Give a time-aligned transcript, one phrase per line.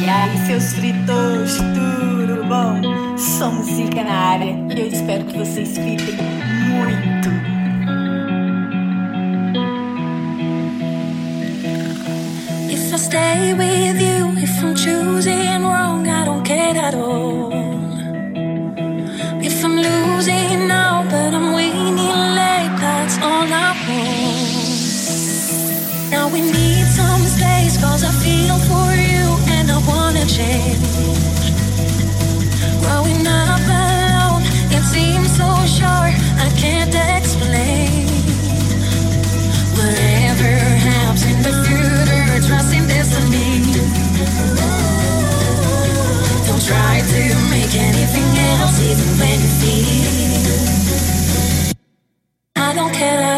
[0.00, 3.18] E aí, seus fritos, tudo bom?
[3.18, 6.16] Somos Zica na área e eu espero que vocês fiquem
[6.70, 7.28] muito.
[12.72, 17.49] If I stay with you, if I'm choosing wrong, I don't care at all.
[32.82, 34.42] Growing up alone,
[34.76, 36.08] it seems so sure
[36.46, 38.06] I can't explain.
[39.76, 40.52] Whatever
[40.88, 41.90] happens in the future,
[42.76, 43.50] in destiny.
[46.46, 50.12] Don't try to make anything else, even when you feel.
[52.56, 53.29] I don't care.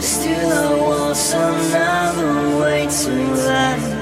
[0.00, 1.34] But still I want
[1.74, 3.10] other way to
[3.44, 3.99] life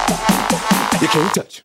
[0.04, 1.02] touch.
[1.02, 1.65] You can't touch.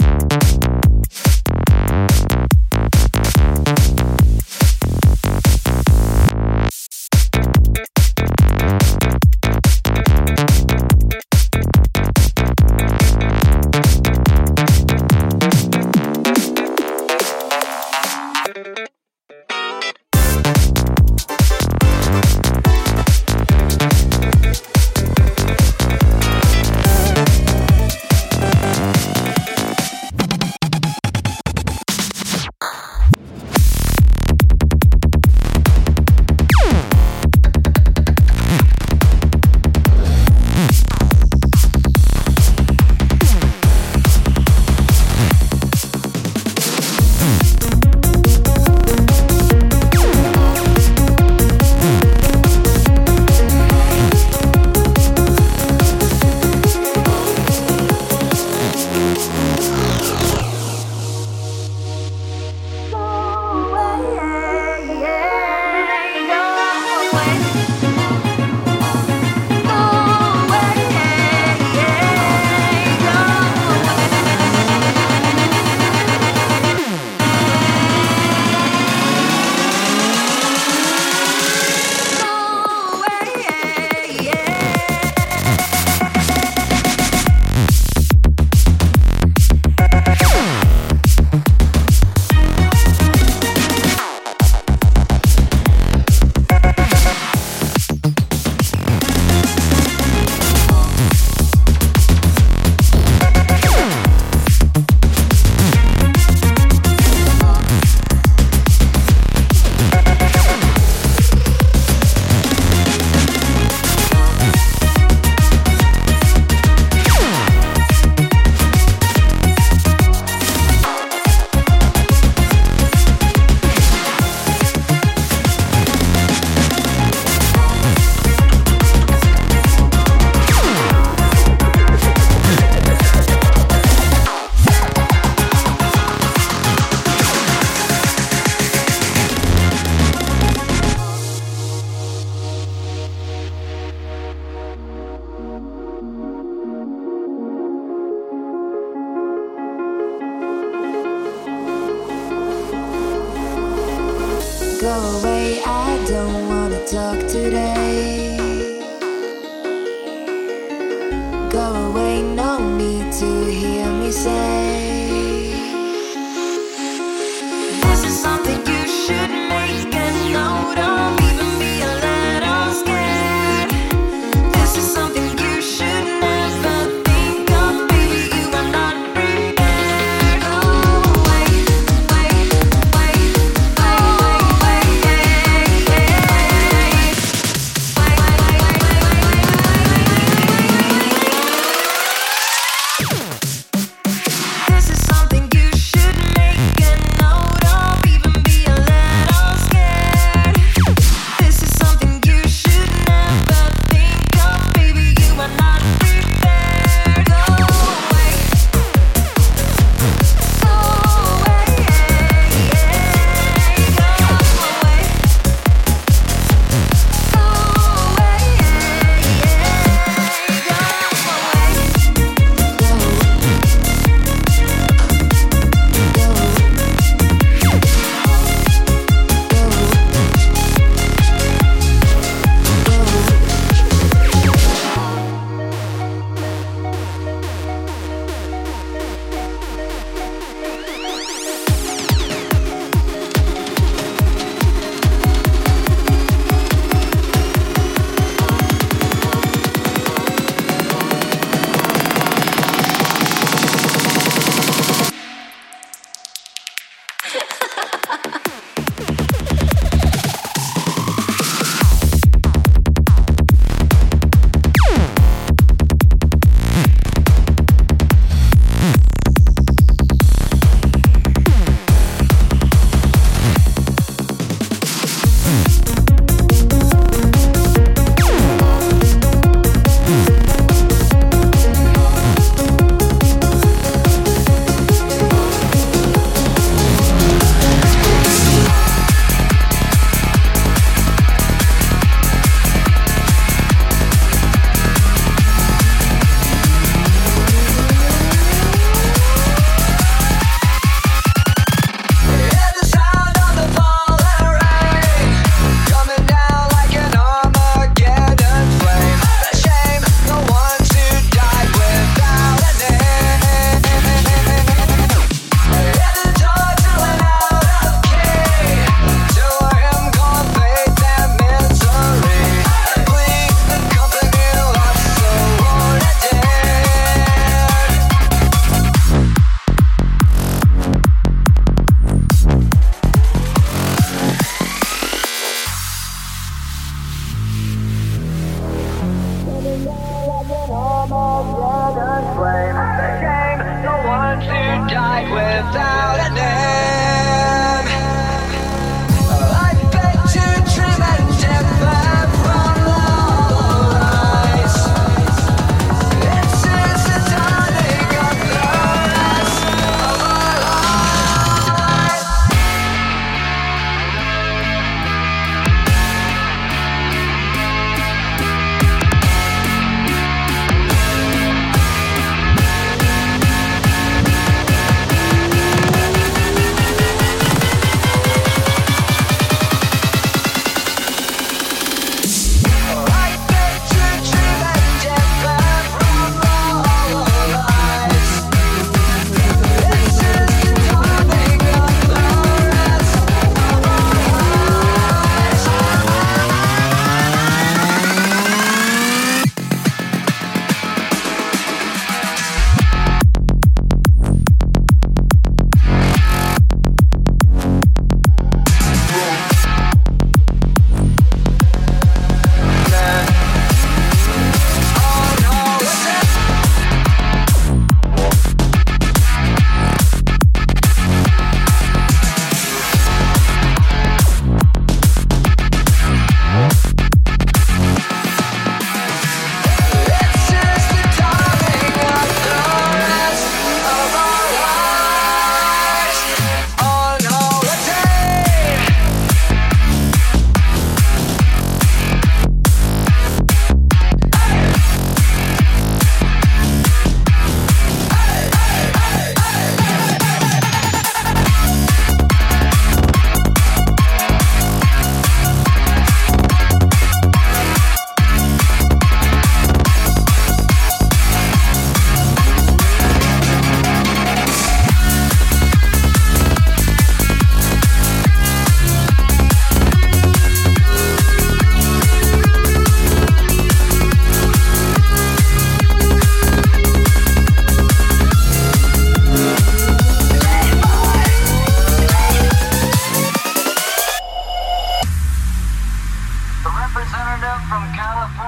[155.65, 157.80] I don't wanna talk today.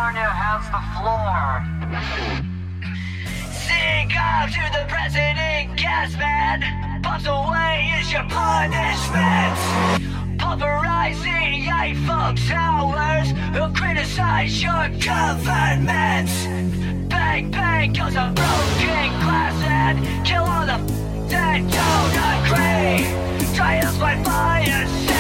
[0.03, 1.63] California has the floor.
[3.55, 6.59] Sing up to the president, gas man.
[7.01, 9.55] Puffs away is your punishment.
[10.37, 16.29] Pulverizing Eiffel Towers who criticize your government.
[17.09, 20.79] Bang bang goes a broken glass and kill all the
[21.31, 23.55] that don't agree.
[23.55, 25.12] Trials by fire.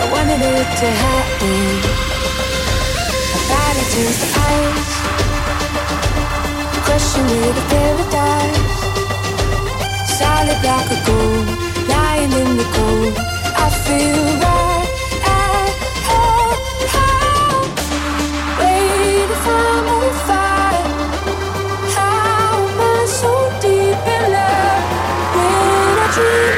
[0.00, 1.60] I wanted it to happen.
[3.32, 4.02] My body to
[4.54, 4.92] ice,
[6.84, 8.78] crushing with a paradise,
[10.18, 11.48] solid like a gold,
[11.88, 13.14] lying in the cold.
[13.64, 14.88] I feel right.
[15.36, 15.72] at
[16.94, 17.70] home,
[18.60, 20.88] waiting for fire.
[21.94, 24.84] How am I so deep in love
[25.34, 26.57] when I dream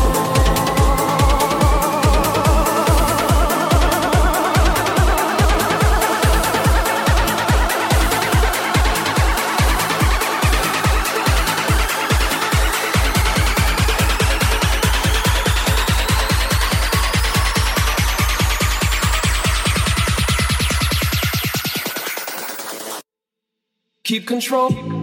[24.11, 25.00] Keep control.